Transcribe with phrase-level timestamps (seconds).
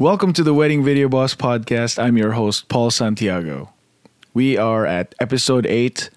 [0.00, 2.02] Welcome to the Wedding Video Boss podcast.
[2.02, 3.74] I'm your host, Paul Santiago.
[4.32, 6.08] We are at episode 8,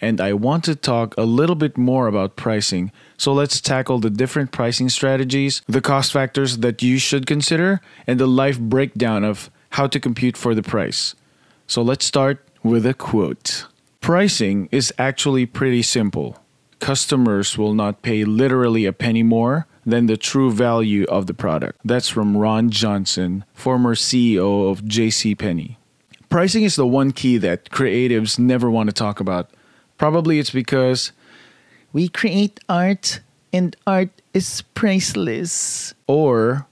[0.00, 2.90] and I want to talk a little bit more about pricing.
[3.16, 8.18] So let's tackle the different pricing strategies, the cost factors that you should consider, and
[8.18, 11.14] the life breakdown of how to compute for the price.
[11.68, 13.66] So let's start with a quote
[14.00, 16.42] Pricing is actually pretty simple.
[16.80, 21.80] Customers will not pay literally a penny more than the true value of the product.
[21.84, 25.76] That's from Ron Johnson, former CEO of JCPenney.
[26.28, 29.50] Pricing is the one key that creatives never want to talk about.
[29.96, 31.12] Probably it's because
[31.92, 33.20] we create art
[33.50, 35.94] and art is priceless.
[36.06, 36.66] Or,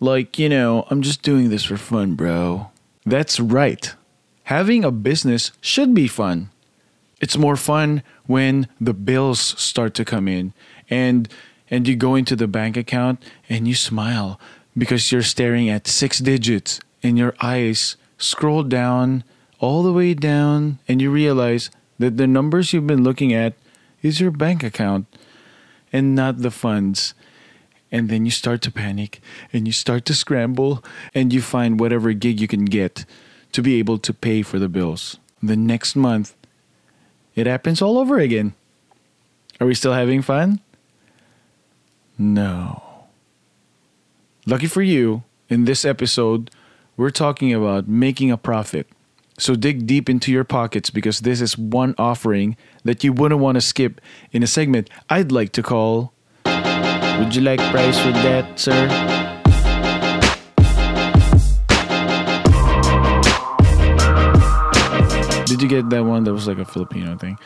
[0.00, 2.70] like, you know, I'm just doing this for fun, bro.
[3.04, 3.94] That's right.
[4.44, 6.50] Having a business should be fun.
[7.20, 10.54] It's more fun when the bills start to come in
[10.88, 11.28] and
[11.72, 14.38] and you go into the bank account and you smile
[14.76, 19.24] because you're staring at six digits and your eyes scroll down
[19.58, 23.54] all the way down and you realize that the numbers you've been looking at
[24.02, 25.06] is your bank account
[25.92, 27.14] and not the funds.
[27.90, 29.20] And then you start to panic
[29.52, 33.06] and you start to scramble and you find whatever gig you can get
[33.52, 35.18] to be able to pay for the bills.
[35.42, 36.34] The next month,
[37.34, 38.52] it happens all over again.
[39.58, 40.60] Are we still having fun?
[42.22, 42.80] No.
[44.46, 46.52] Lucky for you, in this episode,
[46.96, 48.86] we're talking about making a profit.
[49.38, 53.56] So dig deep into your pockets because this is one offering that you wouldn't want
[53.56, 56.12] to skip in a segment I'd like to call
[56.44, 58.86] Would you like price for that, sir?
[65.46, 66.22] Did you get that one?
[66.22, 67.36] That was like a Filipino thing.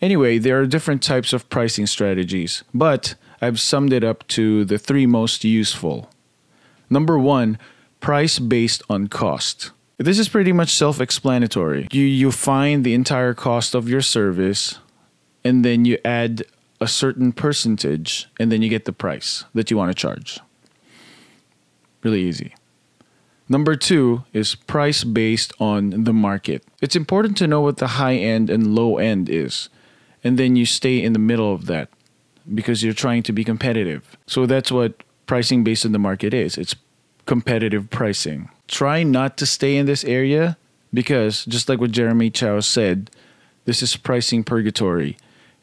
[0.00, 4.78] Anyway, there are different types of pricing strategies, but I've summed it up to the
[4.78, 6.08] three most useful.
[6.88, 7.58] Number one,
[8.00, 9.70] price based on cost.
[9.98, 11.88] This is pretty much self explanatory.
[11.92, 14.78] You, you find the entire cost of your service,
[15.44, 16.44] and then you add
[16.80, 20.40] a certain percentage, and then you get the price that you want to charge.
[22.02, 22.54] Really easy.
[23.50, 26.64] Number two is price based on the market.
[26.80, 29.68] It's important to know what the high end and low end is,
[30.22, 31.88] and then you stay in the middle of that
[32.52, 34.16] because you're trying to be competitive.
[34.26, 36.74] So that's what pricing based on the market is it's
[37.26, 38.50] competitive pricing.
[38.66, 40.56] Try not to stay in this area
[40.92, 43.10] because, just like what Jeremy Chow said,
[43.64, 45.16] this is pricing purgatory,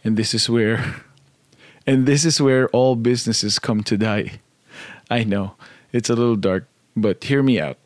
[0.03, 0.95] and this is where.
[1.89, 4.41] And this is where all businesses come to die.
[5.09, 5.55] I know,
[5.93, 7.77] it's a little dark, but hear me out.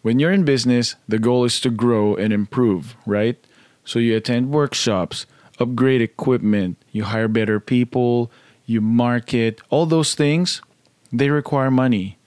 [0.00, 3.36] When you're in business, the goal is to grow and improve, right?
[3.84, 5.26] So you attend workshops,
[5.58, 8.30] upgrade equipment, you hire better people,
[8.66, 10.62] you market, all those things,
[11.12, 12.18] they require money.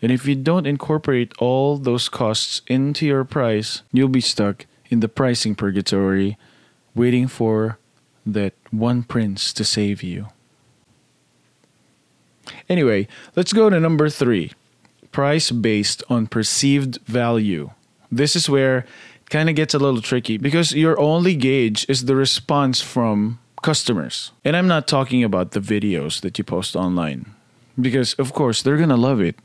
[0.00, 5.00] And if you don't incorporate all those costs into your price, you'll be stuck in
[5.00, 6.36] the pricing purgatory
[6.94, 7.78] waiting for
[8.26, 10.26] that one prince to save you.
[12.68, 13.06] Anyway,
[13.36, 14.52] let's go to number three
[15.12, 17.70] price based on perceived value.
[18.10, 18.86] This is where
[19.32, 24.30] kind of gets a little tricky because your only gauge is the response from customers.
[24.44, 27.32] And I'm not talking about the videos that you post online
[27.80, 29.36] because, of course, they're going to love it.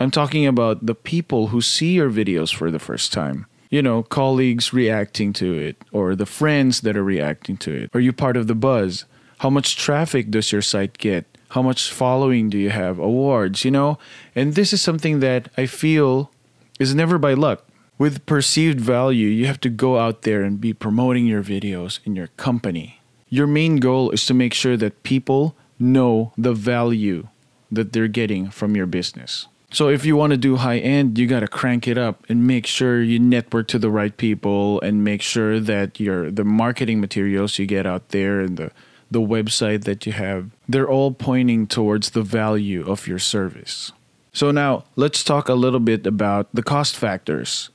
[0.00, 3.46] I'm talking about the people who see your videos for the first time.
[3.70, 7.90] You know, colleagues reacting to it, or the friends that are reacting to it.
[7.94, 9.04] Are you part of the buzz?
[9.38, 11.26] How much traffic does your site get?
[11.50, 12.98] How much following do you have?
[12.98, 13.98] Awards, you know?
[14.34, 16.32] And this is something that I feel
[16.80, 17.67] is never by luck.
[17.98, 22.14] With perceived value, you have to go out there and be promoting your videos in
[22.14, 23.00] your company.
[23.28, 27.26] Your main goal is to make sure that people know the value
[27.72, 29.48] that they're getting from your business.
[29.70, 32.46] So if you want to do high end, you got to crank it up and
[32.46, 37.00] make sure you network to the right people and make sure that your the marketing
[37.00, 38.70] materials you get out there and the
[39.10, 43.92] the website that you have, they're all pointing towards the value of your service.
[44.32, 47.70] So now, let's talk a little bit about the cost factors.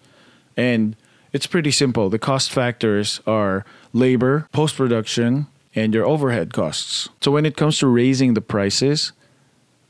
[0.56, 0.96] And
[1.32, 2.10] it's pretty simple.
[2.10, 7.10] The cost factors are labor, post-production, and your overhead costs.
[7.22, 9.12] So when it comes to raising the prices,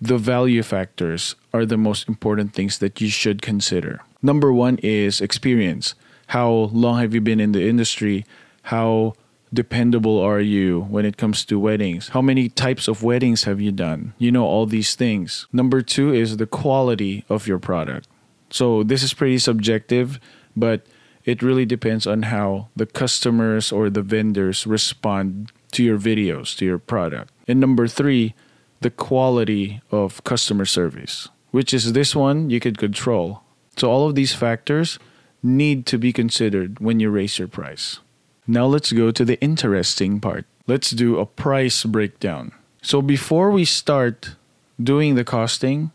[0.02, 4.02] the value factors are the most important things that you should consider.
[4.22, 5.96] Number one is experience.
[6.28, 8.26] How long have you been in the industry?
[8.64, 9.16] How
[9.54, 12.10] dependable are you when it comes to weddings?
[12.10, 14.14] How many types of weddings have you done?
[14.18, 15.48] You know, all these things.
[15.54, 18.08] Number two is the quality of your product.
[18.50, 20.20] So this is pretty subjective,
[20.56, 20.86] but
[21.26, 26.66] it really depends on how the customers or the vendors respond to your videos, to
[26.66, 27.32] your product.
[27.48, 28.36] And number three,
[28.82, 31.30] the quality of customer service.
[31.54, 33.44] which is this one you could control.
[33.78, 34.98] So all of these factors
[35.44, 38.00] need to be considered when you raise your price.
[38.48, 40.46] Now let's go to the interesting part.
[40.66, 42.54] Let's do a price breakdown.
[42.82, 44.36] So before we start
[44.82, 45.92] doing the costing,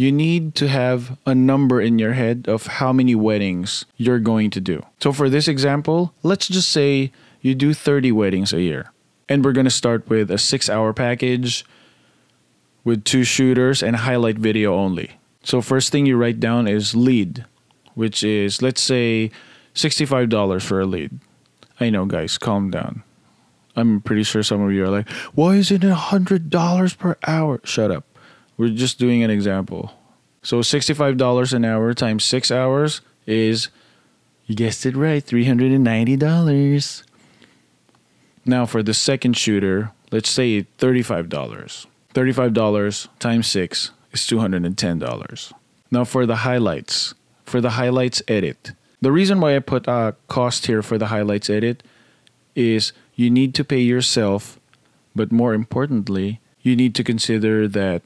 [0.00, 4.48] you need to have a number in your head of how many weddings you're going
[4.48, 4.82] to do.
[4.98, 7.12] So for this example, let's just say
[7.42, 8.92] you do 30 weddings a year.
[9.28, 11.66] And we're going to start with a 6-hour package
[12.82, 15.18] with two shooters and highlight video only.
[15.44, 17.44] So first thing you write down is lead,
[17.92, 19.30] which is let's say
[19.74, 21.20] $65 for a lead.
[21.78, 23.02] I know guys, calm down.
[23.76, 27.90] I'm pretty sure some of you are like, "Why is it $100 per hour?" Shut
[27.90, 28.04] up.
[28.60, 29.94] We're just doing an example.
[30.42, 33.70] So $65 an hour times 6 hours is
[34.44, 37.02] you guessed it right, $390.
[38.44, 41.86] Now for the second shooter, let's say $35.
[42.12, 45.52] $35 times 6 is $210.
[45.90, 47.14] Now for the highlights,
[47.46, 48.72] for the highlights edit.
[49.00, 51.82] The reason why I put a cost here for the highlights edit
[52.54, 54.60] is you need to pay yourself,
[55.16, 58.02] but more importantly, you need to consider that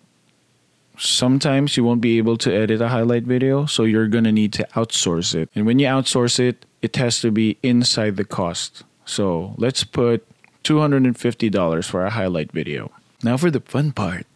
[0.97, 4.53] sometimes you won't be able to edit a highlight video, so you're going to need
[4.55, 5.51] to outsource it.
[5.55, 8.83] And when you outsource it, it has to be inside the cost.
[9.05, 10.27] So let's put
[10.65, 12.91] $250 for a highlight video.
[13.23, 14.27] Now for the fun part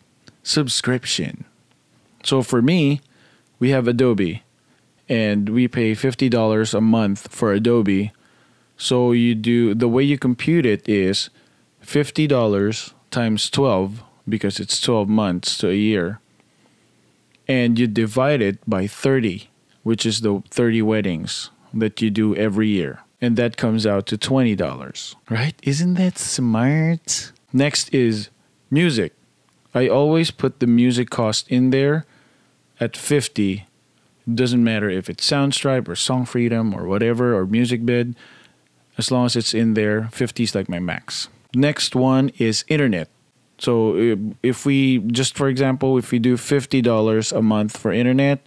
[0.43, 1.45] subscription.
[2.23, 3.01] So for me,
[3.59, 4.43] we have Adobe
[5.09, 8.13] and we pay $50 a month for Adobe.
[8.77, 11.31] So you do the way you compute it is
[11.85, 16.21] $50 times 12 because it's 12 months to a year.
[17.49, 19.49] And you divide it by 30,
[19.83, 23.01] which is the 30 weddings that you do every year.
[23.21, 25.15] And that comes out to $20.
[25.29, 25.55] Right?
[25.63, 27.33] Isn't that smart?
[27.53, 28.29] Next is
[28.71, 29.15] music.
[29.75, 32.05] I always put the music cost in there
[32.81, 33.67] at 50.
[34.27, 38.15] It doesn't matter if it's Soundstripe or Song Freedom or whatever or Musicbed.
[38.97, 41.29] As long as it's in there, 50 is like my max.
[41.55, 43.09] Next one is internet.
[43.59, 48.47] So eh, if we just for example, if we do $50 a month for internet,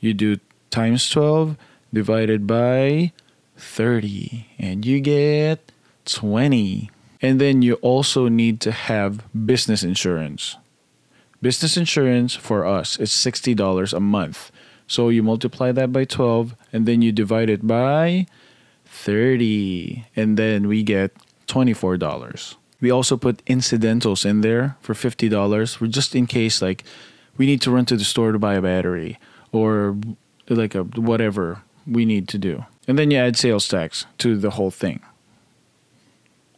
[0.00, 0.38] you do
[0.70, 1.56] times 12
[1.92, 3.12] divided by
[3.56, 5.72] 30 and you get
[6.06, 6.90] 20.
[7.22, 10.56] And then you also need to have business insurance.
[11.40, 14.50] Business insurance for us is $60 a month.
[14.86, 18.26] So you multiply that by 12 and then you divide it by
[18.84, 21.14] 30 and then we get
[21.46, 22.56] $24.
[22.84, 26.84] We also put incidentals in there for $50 for just in case like
[27.38, 29.18] we need to run to the store to buy a battery
[29.52, 29.96] or
[30.50, 32.66] like a whatever we need to do.
[32.86, 35.00] And then you add sales tax to the whole thing.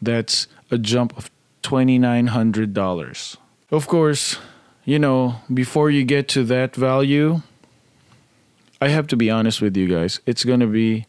[0.00, 1.30] That's a jump of
[1.62, 3.36] $2,900.
[3.70, 4.38] Of course,
[4.84, 7.42] you know, before you get to that value,
[8.82, 10.20] I have to be honest with you guys.
[10.26, 11.06] It's going to be,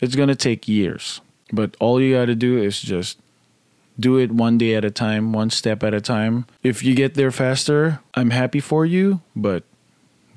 [0.00, 1.20] it's going to take years.
[1.52, 3.18] But all you got to do is just
[4.00, 6.46] do it one day at a time, one step at a time.
[6.62, 9.64] If you get there faster, I'm happy for you, but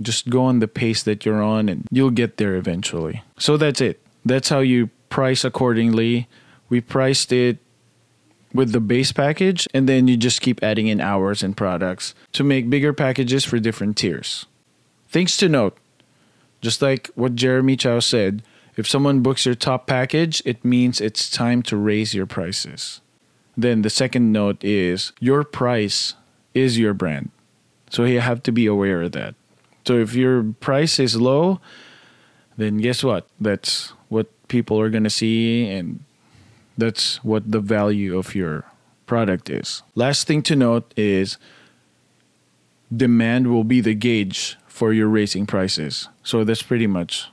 [0.01, 3.23] just go on the pace that you're on and you'll get there eventually.
[3.37, 6.27] So that's it that's how you price accordingly.
[6.69, 7.57] We priced it
[8.53, 12.43] with the base package, and then you just keep adding in hours and products to
[12.43, 14.45] make bigger packages for different tiers.
[15.07, 15.77] Things to note
[16.61, 18.43] just like what Jeremy Chow said,
[18.75, 23.01] if someone books your top package, it means it's time to raise your prices.
[23.57, 26.13] Then the second note is your price
[26.53, 27.31] is your brand.
[27.89, 29.35] So you have to be aware of that.
[29.85, 31.59] So if your price is low,
[32.57, 33.27] then guess what?
[33.39, 36.03] That's what people are going to see and
[36.77, 38.65] that's what the value of your
[39.05, 39.83] product is.
[39.95, 41.37] Last thing to note is
[42.95, 46.07] demand will be the gauge for your raising prices.
[46.23, 47.27] So that's pretty much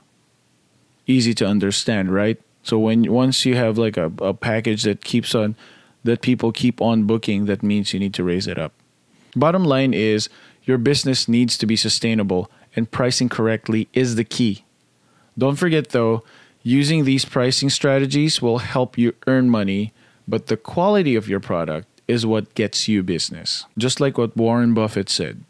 [1.05, 2.37] easy to understand, right?
[2.61, 5.55] So when once you have like a, a package that keeps on
[6.03, 8.73] that people keep on booking, that means you need to raise it up.
[9.33, 10.27] Bottom line is
[10.65, 14.65] your business needs to be sustainable and pricing correctly is the key.
[15.37, 16.25] Don't forget though,
[16.63, 19.93] using these pricing strategies will help you earn money,
[20.27, 23.65] but the quality of your product is what gets you business.
[23.77, 25.45] Just like what Warren Buffett said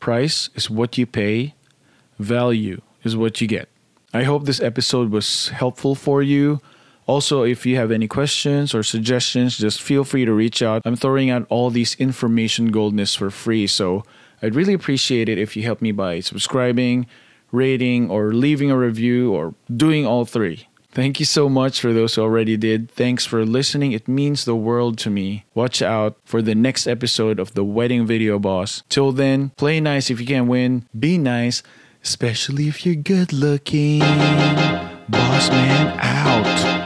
[0.00, 1.54] price is what you pay,
[2.18, 3.68] value is what you get.
[4.12, 6.60] I hope this episode was helpful for you.
[7.06, 10.82] Also, if you have any questions or suggestions, just feel free to reach out.
[10.84, 14.04] I'm throwing out all these information goldness for free, so
[14.42, 17.06] I'd really appreciate it if you help me by subscribing,
[17.52, 20.66] rating, or leaving a review, or doing all three.
[20.92, 22.90] Thank you so much for those who already did.
[22.90, 23.92] Thanks for listening.
[23.92, 25.44] It means the world to me.
[25.54, 28.82] Watch out for the next episode of The Wedding Video Boss.
[28.88, 30.86] Till then, play nice if you can win.
[30.98, 31.62] Be nice,
[32.02, 34.00] especially if you're good looking.
[34.00, 36.79] Boss man out.